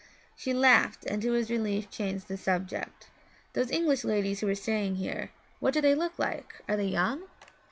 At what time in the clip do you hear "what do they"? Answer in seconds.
5.59-5.93